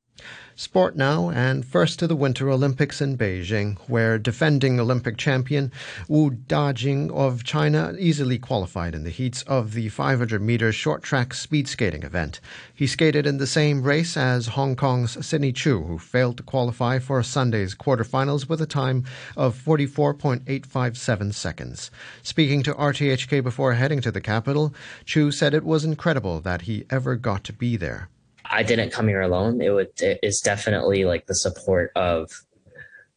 Sport 0.56 0.96
now, 0.96 1.32
and 1.32 1.66
first 1.66 1.98
to 1.98 2.06
the 2.06 2.16
Winter 2.16 2.48
Olympics 2.48 3.02
in 3.02 3.18
Beijing, 3.18 3.76
where 3.88 4.20
defending 4.20 4.80
Olympic 4.80 5.18
champion 5.18 5.72
Wu 6.08 6.30
Dajing 6.30 7.12
of 7.12 7.44
China 7.44 7.96
easily 7.98 8.38
qualified 8.38 8.94
in 8.94 9.04
the 9.04 9.10
heats 9.10 9.42
of 9.44 9.74
the 9.74 9.90
500 9.90 10.42
meter 10.44 10.72
short 10.72 11.02
track 11.02 11.34
speed 11.34 11.68
skating 11.68 12.04
event. 12.04 12.40
He 12.72 12.86
skated 12.86 13.26
in 13.26 13.40
the 13.40 13.48
same 13.48 13.82
race 13.82 14.16
as 14.16 14.48
Hong 14.48 14.76
Kong's 14.76 15.26
Sidney 15.26 15.54
Chu, 15.54 15.86
who 15.86 15.98
failed 15.98 16.38
to 16.38 16.44
qualify 16.44 17.00
for 17.00 17.24
Sunday's 17.24 17.74
quarterfinals 17.74 18.48
with 18.48 18.62
a 18.62 18.68
time 18.68 19.06
of 19.36 19.56
44.857 19.56 21.34
seconds. 21.34 21.90
Speaking 22.22 22.62
to 22.62 22.76
RTHK 22.76 23.42
before 23.42 23.74
heading 23.74 24.02
to 24.02 24.12
the 24.12 24.22
capital, 24.22 24.72
Chu 25.04 25.32
said 25.32 25.56
it 25.56 25.64
was 25.64 25.84
incredible 25.84 26.40
that 26.42 26.64
he 26.64 26.86
ever 26.92 27.16
got 27.16 27.44
to 27.46 27.54
be 27.54 27.76
there. 27.76 28.10
I 28.54 28.62
didn't 28.62 28.92
come 28.92 29.08
here 29.08 29.22
alone. 29.22 29.62
It 29.62 29.72
would 29.72 30.00
it 30.00 30.20
is 30.22 30.40
definitely 30.40 31.06
like 31.06 31.26
the 31.26 31.36
support 31.36 31.92
of 31.96 32.30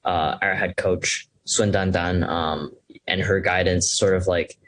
uh, 0.04 0.38
our 0.40 0.54
head 0.54 0.76
coach 0.76 1.28
Sun 1.44 1.72
Dan 1.72 1.90
Dan 1.90 2.24
um, 2.24 2.72
and 3.06 3.20
her 3.20 3.40
guidance. 3.40 3.92
Sort 3.98 4.16
of 4.16 4.26
like 4.26 4.58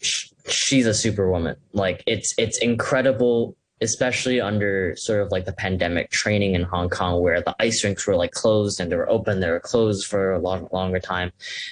sh- 0.00 0.28
she's 0.48 0.86
a 0.86 0.94
superwoman. 0.94 1.56
Like 1.72 2.02
it's 2.08 2.34
it's 2.36 2.58
incredible, 2.58 3.56
especially 3.80 4.40
under 4.40 4.96
sort 4.96 5.22
of 5.22 5.30
like 5.30 5.44
the 5.44 5.52
pandemic 5.52 6.10
training 6.10 6.56
in 6.56 6.64
Hong 6.64 6.88
Kong, 6.88 7.22
where 7.22 7.40
the 7.40 7.54
ice 7.60 7.84
rinks 7.84 8.04
were 8.04 8.16
like 8.16 8.32
closed 8.32 8.80
and 8.80 8.90
they 8.90 8.96
were 8.96 9.08
open, 9.08 9.38
they 9.38 9.50
were 9.50 9.60
closed 9.60 10.08
for 10.08 10.32
a 10.32 10.40
long 10.40 10.68
longer 10.72 10.98
time, 10.98 11.30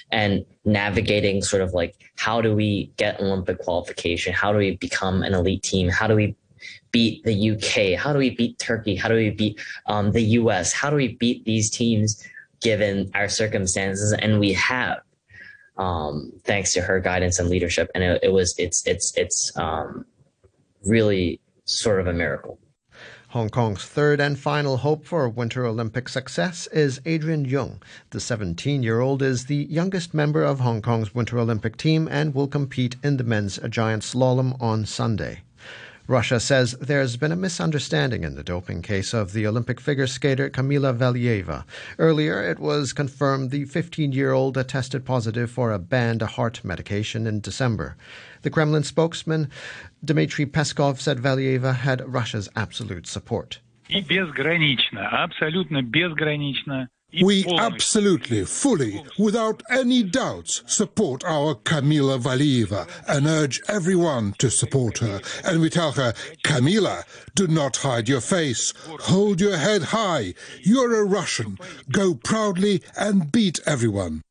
and 0.09 0.45
navigating 0.63 1.41
sort 1.41 1.61
of 1.61 1.73
like 1.73 1.97
how 2.15 2.39
do 2.39 2.55
we 2.55 2.93
get 2.95 3.19
Olympic 3.19 3.59
qualification? 3.59 4.31
How 4.31 4.53
do 4.53 4.57
we 4.57 4.77
become 4.77 5.21
an 5.21 5.33
elite 5.33 5.63
team? 5.63 5.89
How 5.89 6.07
do 6.07 6.15
we 6.15 6.37
beat 6.91 7.23
the 7.23 7.51
UK? 7.51 7.99
How 7.99 8.13
do 8.13 8.19
we 8.19 8.31
beat 8.31 8.59
Turkey? 8.59 8.95
How 8.95 9.07
do 9.07 9.15
we 9.15 9.29
beat 9.29 9.59
um, 9.87 10.11
the 10.11 10.23
US? 10.39 10.73
How 10.73 10.89
do 10.89 10.95
we 10.95 11.15
beat 11.15 11.45
these 11.45 11.69
teams 11.69 12.23
given 12.61 13.09
our 13.13 13.29
circumstances? 13.29 14.13
And 14.13 14.39
we 14.39 14.53
have, 14.53 14.99
um, 15.77 16.31
thanks 16.43 16.73
to 16.73 16.81
her 16.81 16.99
guidance 16.99 17.39
and 17.39 17.49
leadership. 17.49 17.89
And 17.95 18.03
it, 18.03 18.19
it 18.23 18.33
was, 18.33 18.55
it's, 18.57 18.85
it's, 18.85 19.17
it's 19.17 19.55
um, 19.57 20.05
really 20.85 21.39
sort 21.65 21.99
of 21.99 22.07
a 22.07 22.13
miracle. 22.13 22.59
Hong 23.31 23.49
Kong's 23.49 23.85
third 23.85 24.19
and 24.19 24.37
final 24.37 24.75
hope 24.75 25.05
for 25.05 25.29
Winter 25.29 25.65
Olympic 25.65 26.09
success 26.09 26.67
is 26.67 26.99
Adrian 27.05 27.45
Yung. 27.45 27.81
The 28.09 28.19
17 28.19 28.83
year 28.83 28.99
old 28.99 29.21
is 29.21 29.45
the 29.45 29.67
youngest 29.69 30.13
member 30.13 30.43
of 30.43 30.59
Hong 30.59 30.81
Kong's 30.81 31.15
Winter 31.15 31.39
Olympic 31.39 31.77
team 31.77 32.09
and 32.11 32.35
will 32.35 32.49
compete 32.49 32.97
in 33.01 33.15
the 33.15 33.23
men's 33.23 33.57
giant 33.69 34.03
slalom 34.03 34.61
on 34.61 34.85
Sunday. 34.85 35.43
Russia 36.10 36.38
says 36.38 36.72
there's 36.80 37.16
been 37.16 37.32
a 37.32 37.36
misunderstanding 37.36 38.22
in 38.22 38.36
the 38.36 38.44
doping 38.44 38.80
case 38.80 39.12
of 39.12 39.32
the 39.32 39.46
Olympic 39.46 39.80
figure 39.80 40.06
skater 40.06 40.48
Kamila 40.48 40.96
Valieva. 40.96 41.64
Earlier, 41.98 42.42
it 42.48 42.60
was 42.60 42.92
confirmed 42.92 43.50
the 43.50 43.64
15 43.64 44.12
year 44.12 44.32
old 44.32 44.54
tested 44.68 45.04
positive 45.04 45.50
for 45.50 45.72
a 45.72 45.80
banned 45.80 46.22
heart 46.22 46.64
medication 46.64 47.26
in 47.26 47.40
December. 47.40 47.96
The 48.42 48.50
Kremlin 48.50 48.84
spokesman 48.84 49.50
Dmitry 50.04 50.46
Peskov 50.46 51.00
said 51.00 51.18
Valieva 51.18 51.74
had 51.74 52.06
Russia's 52.06 52.48
absolute 52.54 53.08
support. 53.08 53.58
И 53.88 54.00
безгранично, 54.00 55.08
абсолютно 55.24 55.82
безгранично 55.82 56.88
we 57.21 57.45
absolutely, 57.57 58.45
fully, 58.45 59.03
without 59.17 59.63
any 59.69 60.03
doubts, 60.03 60.63
support 60.65 61.23
our 61.25 61.55
Kamila 61.55 62.19
Valieva 62.19 62.87
and 63.07 63.27
urge 63.27 63.61
everyone 63.67 64.33
to 64.39 64.49
support 64.49 64.99
her. 64.99 65.21
And 65.43 65.61
we 65.61 65.69
tell 65.69 65.91
her, 65.93 66.13
Kamila, 66.43 67.03
do 67.35 67.47
not 67.47 67.77
hide 67.77 68.07
your 68.07 68.21
face. 68.21 68.73
Hold 69.01 69.41
your 69.41 69.57
head 69.57 69.83
high. 69.83 70.33
You're 70.61 71.01
a 71.01 71.05
Russian. 71.05 71.57
Go 71.91 72.15
proudly 72.15 72.81
and 72.97 73.31
beat 73.31 73.59
everyone. 73.65 74.21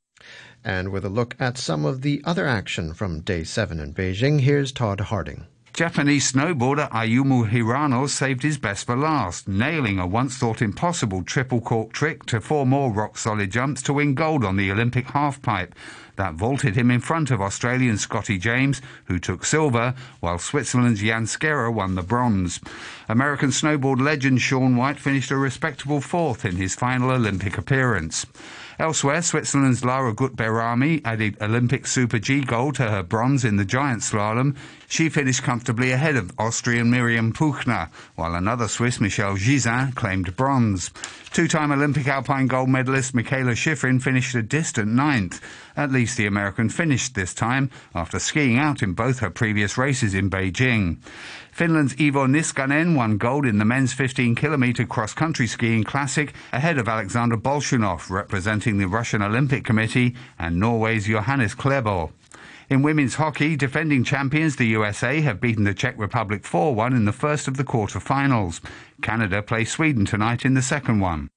And 0.65 0.91
with 0.91 1.05
a 1.05 1.11
look 1.11 1.37
at 1.39 1.57
some 1.57 1.85
of 1.85 2.03
the 2.03 2.23
other 2.25 2.47
action 2.47 2.93
from 2.93 3.21
day 3.21 3.45
seven 3.45 3.81
in 3.81 3.95
Beijing, 3.95 4.41
here's 4.41 4.73
Todd 4.73 5.01
Harding. 5.01 5.47
Japanese 5.81 6.31
snowboarder 6.31 6.91
Ayumu 6.91 7.49
Hirano 7.51 8.07
saved 8.07 8.43
his 8.43 8.59
best 8.59 8.85
for 8.85 8.95
last, 8.95 9.49
nailing 9.49 9.99
a 9.99 10.07
once 10.07 10.37
thought 10.37 10.61
impossible 10.61 11.23
triple 11.23 11.63
cork 11.63 11.95
trick 11.95 12.27
to 12.27 12.39
four 12.39 12.67
more 12.67 12.93
rock 12.93 13.17
solid 13.17 13.51
jumps 13.51 13.81
to 13.81 13.95
win 13.95 14.13
gold 14.13 14.45
on 14.45 14.59
the 14.59 14.71
Olympic 14.71 15.07
halfpipe. 15.07 15.73
That 16.17 16.35
vaulted 16.35 16.77
him 16.77 16.91
in 16.91 17.01
front 17.01 17.31
of 17.31 17.41
Australian 17.41 17.97
Scotty 17.97 18.37
James, 18.37 18.83
who 19.07 19.19
took 19.19 19.43
silver, 19.43 19.95
while 20.21 20.39
Switzerland's 20.39 21.01
Jan 21.01 21.25
Scherrer 21.25 21.73
won 21.73 21.95
the 21.95 22.03
bronze. 22.03 22.61
American 23.09 23.49
snowboard 23.49 24.03
legend 24.03 24.43
Shaun 24.43 24.77
White 24.77 25.01
finished 25.01 25.31
a 25.31 25.37
respectable 25.39 26.03
fourth 26.03 26.45
in 26.45 26.57
his 26.57 26.75
final 26.75 27.11
Olympic 27.11 27.57
appearance. 27.57 28.27
Elsewhere, 28.81 29.21
Switzerland's 29.21 29.85
Lara 29.85 30.15
Gut-Behrami 30.15 31.03
added 31.05 31.37
Olympic 31.43 31.87
Super 31.87 32.19
G 32.19 32.41
gold 32.41 32.77
to 32.77 32.89
her 32.89 33.03
bronze 33.03 33.45
in 33.45 33.57
the 33.57 33.65
giant 33.67 34.01
slalom. 34.01 34.57
She 34.89 35.11
finished 35.11 35.43
comfortably 35.43 35.93
ahead 35.93 36.17
of 36.17 36.33
Austrian 36.39 36.91
Mirjam 36.91 37.35
Puchner, 37.35 37.91
while 38.15 38.35
another 38.35 38.69
Swiss, 38.69 38.99
Michelle 38.99 39.37
Gisin, 39.37 39.95
claimed 39.95 40.35
bronze. 40.35 40.91
Two-time 41.31 41.73
Olympic 41.73 42.09
alpine 42.09 42.47
gold 42.47 42.71
medalist 42.71 43.15
Mikaela 43.15 43.53
Shiffrin 43.53 44.01
finished 44.01 44.35
a 44.35 44.43
distant 44.43 44.89
ninth. 44.89 45.43
At 45.81 45.91
least 45.91 46.19
the 46.19 46.27
American 46.27 46.69
finished 46.69 47.15
this 47.15 47.33
time, 47.33 47.71
after 47.95 48.19
skiing 48.19 48.59
out 48.59 48.83
in 48.83 48.93
both 48.93 49.21
her 49.21 49.31
previous 49.31 49.79
races 49.79 50.13
in 50.13 50.29
Beijing. 50.29 50.99
Finland's 51.53 51.95
Iivo 51.95 52.29
Niskanen 52.29 52.95
won 52.95 53.17
gold 53.17 53.47
in 53.47 53.57
the 53.57 53.65
men's 53.65 53.95
15 53.95 54.35
kilometre 54.35 54.85
cross 54.85 55.15
country 55.15 55.47
skiing 55.47 55.83
classic 55.83 56.35
ahead 56.53 56.77
of 56.77 56.87
Alexander 56.87 57.39
Bolshunov, 57.39 58.11
representing 58.11 58.77
the 58.77 58.89
Russian 58.89 59.23
Olympic 59.23 59.65
Committee, 59.65 60.15
and 60.39 60.61
Norway's 60.61 61.07
Johannes 61.07 61.55
Klæbo. 61.55 62.13
In 62.69 62.83
women's 62.83 63.15
hockey, 63.15 63.57
defending 63.57 64.05
champions 64.05 64.57
the 64.57 64.67
USA 64.67 65.23
have 65.23 65.41
beaten 65.41 65.65
the 65.65 65.73
Czech 65.73 65.95
Republic 65.97 66.45
4 66.45 66.75
1 66.75 66.93
in 66.93 67.07
the 67.07 67.13
first 67.13 67.49
of 67.49 67.57
the 67.57 67.65
quarter-finals. 67.65 68.61
Canada 69.01 69.41
play 69.41 69.65
Sweden 69.65 70.05
tonight 70.05 70.45
in 70.45 70.53
the 70.53 70.61
second 70.61 71.01
one. 71.01 71.31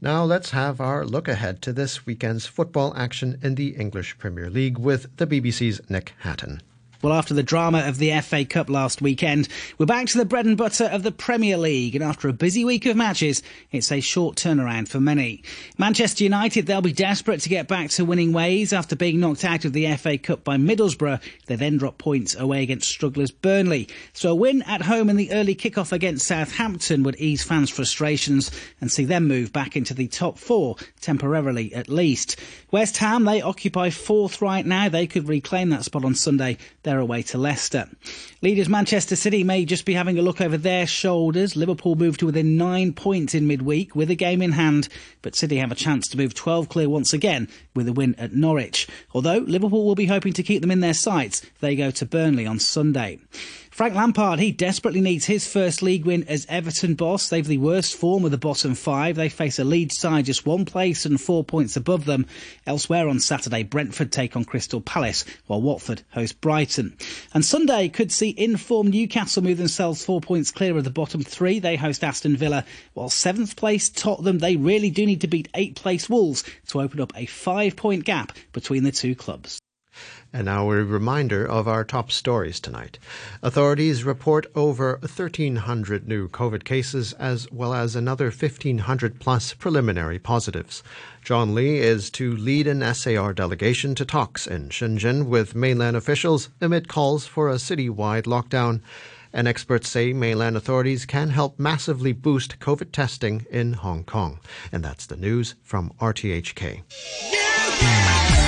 Now 0.00 0.24
let's 0.24 0.50
have 0.50 0.78
our 0.78 1.06
look 1.06 1.26
ahead 1.26 1.62
to 1.62 1.72
this 1.72 2.04
weekend's 2.04 2.44
football 2.44 2.92
action 2.96 3.38
in 3.42 3.54
the 3.54 3.68
English 3.76 4.18
Premier 4.18 4.50
League 4.50 4.76
with 4.76 5.16
the 5.16 5.26
BBC's 5.26 5.80
Nick 5.88 6.12
Hatton. 6.18 6.60
Well, 7.02 7.12
after 7.12 7.34
the 7.34 7.42
drama 7.42 7.80
of 7.80 7.98
the 7.98 8.18
FA 8.20 8.44
Cup 8.44 8.70
last 8.70 9.02
weekend, 9.02 9.48
we're 9.76 9.86
back 9.86 10.06
to 10.06 10.18
the 10.18 10.24
bread 10.24 10.46
and 10.46 10.56
butter 10.56 10.84
of 10.84 11.02
the 11.02 11.12
Premier 11.12 11.58
League. 11.58 11.94
And 11.94 12.02
after 12.02 12.28
a 12.28 12.32
busy 12.32 12.64
week 12.64 12.86
of 12.86 12.96
matches, 12.96 13.42
it's 13.70 13.92
a 13.92 14.00
short 14.00 14.36
turnaround 14.36 14.88
for 14.88 14.98
many. 14.98 15.42
Manchester 15.76 16.24
United, 16.24 16.66
they'll 16.66 16.80
be 16.80 16.92
desperate 16.92 17.40
to 17.40 17.50
get 17.50 17.68
back 17.68 17.90
to 17.90 18.04
winning 18.04 18.32
ways 18.32 18.72
after 18.72 18.96
being 18.96 19.20
knocked 19.20 19.44
out 19.44 19.66
of 19.66 19.74
the 19.74 19.94
FA 19.96 20.16
Cup 20.16 20.42
by 20.42 20.56
Middlesbrough. 20.56 21.20
They 21.46 21.56
then 21.56 21.76
drop 21.76 21.98
points 21.98 22.34
away 22.34 22.62
against 22.62 22.88
strugglers 22.88 23.30
Burnley. 23.30 23.88
So 24.14 24.30
a 24.30 24.34
win 24.34 24.62
at 24.62 24.82
home 24.82 25.10
in 25.10 25.16
the 25.16 25.32
early 25.32 25.54
kickoff 25.54 25.92
against 25.92 26.26
Southampton 26.26 27.02
would 27.02 27.16
ease 27.16 27.44
fans' 27.44 27.70
frustrations 27.70 28.50
and 28.80 28.90
see 28.90 29.04
them 29.04 29.28
move 29.28 29.52
back 29.52 29.76
into 29.76 29.92
the 29.92 30.08
top 30.08 30.38
four, 30.38 30.76
temporarily 31.00 31.74
at 31.74 31.88
least. 31.88 32.40
West 32.70 32.96
Ham, 32.96 33.24
they 33.24 33.42
occupy 33.42 33.90
fourth 33.90 34.40
right 34.40 34.64
now. 34.64 34.88
They 34.88 35.06
could 35.06 35.28
reclaim 35.28 35.68
that 35.70 35.84
spot 35.84 36.04
on 36.04 36.14
Sunday. 36.14 36.56
They're 36.86 37.00
away 37.00 37.22
to 37.22 37.38
Leicester. 37.38 37.88
Leaders 38.42 38.68
Manchester 38.68 39.16
City 39.16 39.42
may 39.42 39.64
just 39.64 39.84
be 39.84 39.94
having 39.94 40.20
a 40.20 40.22
look 40.22 40.40
over 40.40 40.56
their 40.56 40.86
shoulders. 40.86 41.56
Liverpool 41.56 41.96
moved 41.96 42.20
to 42.20 42.26
within 42.26 42.56
nine 42.56 42.92
points 42.92 43.34
in 43.34 43.48
midweek 43.48 43.96
with 43.96 44.08
a 44.08 44.14
game 44.14 44.40
in 44.40 44.52
hand, 44.52 44.88
but 45.20 45.34
City 45.34 45.56
have 45.56 45.72
a 45.72 45.74
chance 45.74 46.06
to 46.06 46.16
move 46.16 46.32
12 46.32 46.68
clear 46.68 46.88
once 46.88 47.12
again 47.12 47.48
with 47.74 47.88
a 47.88 47.92
win 47.92 48.14
at 48.18 48.34
Norwich. 48.34 48.86
Although 49.12 49.38
Liverpool 49.38 49.84
will 49.84 49.96
be 49.96 50.06
hoping 50.06 50.32
to 50.34 50.44
keep 50.44 50.60
them 50.60 50.70
in 50.70 50.78
their 50.78 50.94
sights, 50.94 51.42
they 51.58 51.74
go 51.74 51.90
to 51.90 52.06
Burnley 52.06 52.46
on 52.46 52.60
Sunday. 52.60 53.18
Frank 53.76 53.94
Lampard, 53.94 54.38
he 54.38 54.52
desperately 54.52 55.02
needs 55.02 55.26
his 55.26 55.46
first 55.46 55.82
league 55.82 56.06
win 56.06 56.22
as 56.28 56.46
Everton 56.48 56.94
boss. 56.94 57.28
They've 57.28 57.46
the 57.46 57.58
worst 57.58 57.94
form 57.94 58.24
of 58.24 58.30
the 58.30 58.38
bottom 58.38 58.74
five. 58.74 59.16
They 59.16 59.28
face 59.28 59.58
a 59.58 59.64
lead 59.64 59.92
side 59.92 60.24
just 60.24 60.46
one 60.46 60.64
place 60.64 61.04
and 61.04 61.20
four 61.20 61.44
points 61.44 61.76
above 61.76 62.06
them. 62.06 62.24
Elsewhere 62.66 63.06
on 63.06 63.20
Saturday, 63.20 63.64
Brentford 63.64 64.10
take 64.10 64.34
on 64.34 64.46
Crystal 64.46 64.80
Palace, 64.80 65.26
while 65.46 65.60
Watford 65.60 66.00
host 66.08 66.40
Brighton. 66.40 66.96
And 67.34 67.44
Sunday 67.44 67.90
could 67.90 68.10
see 68.10 68.34
informed 68.38 68.94
Newcastle 68.94 69.42
move 69.42 69.58
themselves 69.58 70.02
four 70.02 70.22
points 70.22 70.50
clear 70.50 70.74
of 70.78 70.84
the 70.84 70.88
bottom 70.88 71.20
three. 71.20 71.58
They 71.58 71.76
host 71.76 72.02
Aston 72.02 72.38
Villa, 72.38 72.64
while 72.94 73.10
seventh 73.10 73.56
place 73.56 73.90
Tottenham, 73.90 74.38
they 74.38 74.56
really 74.56 74.88
do 74.88 75.04
need 75.04 75.20
to 75.20 75.28
beat 75.28 75.50
eighth 75.52 75.82
place 75.82 76.08
Wolves 76.08 76.44
to 76.68 76.80
open 76.80 77.02
up 77.02 77.12
a 77.14 77.26
five 77.26 77.76
point 77.76 78.06
gap 78.06 78.32
between 78.54 78.84
the 78.84 78.90
two 78.90 79.14
clubs. 79.14 79.60
And 80.32 80.44
now 80.46 80.70
a 80.70 80.84
reminder 80.84 81.46
of 81.46 81.66
our 81.66 81.84
top 81.84 82.10
stories 82.10 82.60
tonight. 82.60 82.98
Authorities 83.42 84.04
report 84.04 84.46
over 84.54 84.98
1,300 85.00 86.06
new 86.06 86.28
COVID 86.28 86.64
cases 86.64 87.12
as 87.14 87.50
well 87.50 87.72
as 87.72 87.96
another 87.96 88.26
1,500 88.26 89.20
plus 89.20 89.54
preliminary 89.54 90.18
positives. 90.18 90.82
John 91.22 91.54
Lee 91.54 91.78
is 91.78 92.10
to 92.12 92.36
lead 92.36 92.66
an 92.66 92.94
SAR 92.94 93.32
delegation 93.32 93.94
to 93.94 94.04
talks 94.04 94.46
in 94.46 94.68
Shenzhen 94.68 95.26
with 95.26 95.54
mainland 95.54 95.96
officials 95.96 96.50
amid 96.60 96.88
calls 96.88 97.26
for 97.26 97.48
a 97.48 97.54
citywide 97.54 98.24
lockdown 98.24 98.82
And 99.32 99.46
experts 99.46 99.90
say 99.90 100.14
mainland 100.14 100.56
authorities 100.56 101.04
can 101.04 101.28
help 101.28 101.58
massively 101.58 102.12
boost 102.12 102.58
COVID 102.58 102.90
testing 102.90 103.44
in 103.50 103.74
Hong 103.74 104.02
Kong. 104.04 104.40
And 104.72 104.82
that's 104.82 105.04
the 105.04 105.16
news 105.16 105.56
from 105.62 105.92
RTHK. 106.00 106.82
Yeah. 107.82 108.45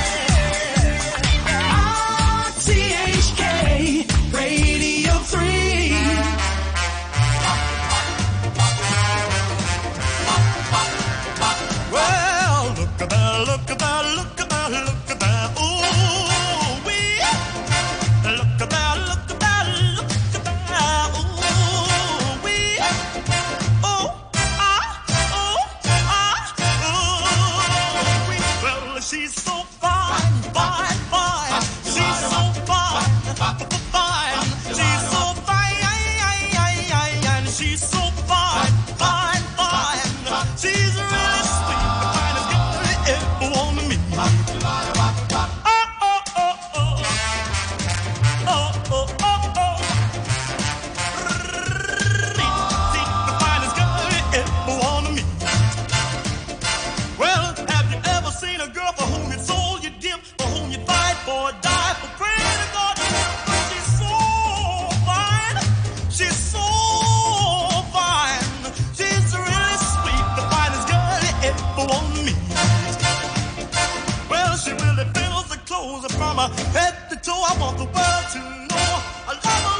shows. 75.78 76.12
From 76.12 76.38
head 76.74 76.94
to 77.10 77.16
toe, 77.16 77.42
I 77.46 77.56
want 77.60 77.78
the 77.78 77.84
world 77.84 78.26
to 78.32 78.38
know 78.38 78.90
I 79.26 79.34
love 79.44 79.77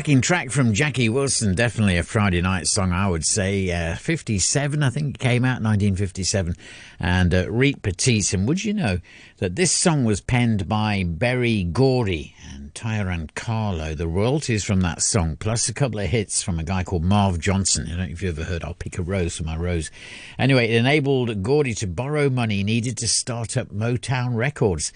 Cracking 0.00 0.22
track 0.22 0.50
from 0.50 0.72
Jackie 0.72 1.10
Wilson, 1.10 1.54
definitely 1.54 1.98
a 1.98 2.02
Friday 2.02 2.40
night 2.40 2.66
song, 2.66 2.90
I 2.90 3.06
would 3.06 3.26
say. 3.26 3.70
Uh, 3.70 3.96
57, 3.96 4.82
I 4.82 4.88
think 4.88 5.16
it 5.16 5.18
came 5.18 5.44
out 5.44 5.60
1957. 5.60 6.56
And 6.98 7.34
uh, 7.34 7.50
Reet 7.50 7.82
Petite. 7.82 8.32
And 8.32 8.48
would 8.48 8.64
you 8.64 8.72
know 8.72 9.00
that 9.40 9.56
this 9.56 9.72
song 9.72 10.06
was 10.06 10.22
penned 10.22 10.66
by 10.66 11.04
Berry 11.06 11.64
Gordy 11.64 12.34
Tyran 12.74 13.34
Carlo? 13.34 13.94
The 13.94 14.06
royalties 14.06 14.64
from 14.64 14.80
that 14.80 15.02
song, 15.02 15.36
plus 15.36 15.68
a 15.68 15.74
couple 15.74 15.98
of 15.98 16.06
hits 16.06 16.42
from 16.42 16.58
a 16.58 16.64
guy 16.64 16.84
called 16.84 17.04
Marv 17.04 17.38
Johnson. 17.38 17.86
I 17.86 17.90
don't 17.90 17.98
know 17.98 18.04
if 18.04 18.22
you've 18.22 18.38
ever 18.38 18.48
heard 18.48 18.64
I'll 18.64 18.74
Pick 18.74 18.98
a 18.98 19.02
Rose 19.02 19.36
for 19.36 19.44
My 19.44 19.56
Rose. 19.56 19.90
Anyway, 20.38 20.68
it 20.68 20.76
enabled 20.76 21.42
Gordy 21.42 21.74
to 21.74 21.86
borrow 21.86 22.30
money 22.30 22.62
needed 22.62 22.96
to 22.98 23.08
start 23.08 23.56
up 23.56 23.68
Motown 23.68 24.34
Records. 24.34 24.92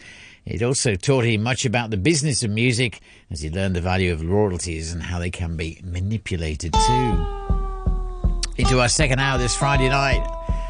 It 0.47 0.63
also 0.63 0.95
taught 0.95 1.25
him 1.25 1.43
much 1.43 1.65
about 1.65 1.91
the 1.91 1.97
business 1.97 2.43
of 2.43 2.51
music 2.51 3.01
as 3.31 3.41
he 3.41 3.51
learned 3.51 3.77
the 3.77 3.81
value 3.81 4.13
of 4.13 4.23
royalties 4.23 4.93
and 4.93 5.03
how 5.03 5.19
they 5.19 5.31
can 5.31 5.57
be 5.57 5.81
manipulated 5.83 6.73
too. 6.73 7.27
Into 8.57 8.81
our 8.81 8.89
second 8.89 9.19
hour 9.19 9.39
this 9.39 9.57
Friday 9.57 9.89
night, 9.89 10.25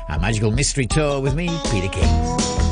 our 0.08 0.18
magical 0.18 0.50
mystery 0.50 0.86
tour 0.86 1.20
with 1.20 1.34
me, 1.34 1.48
Peter 1.70 1.88
King. 1.88 2.63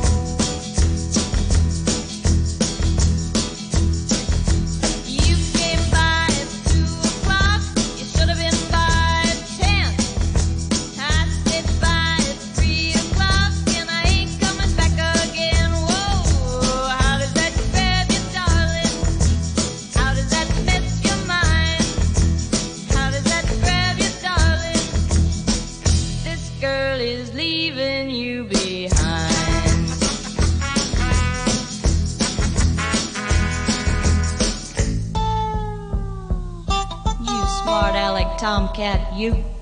Tomcat, 38.93 39.17
you 39.19 39.62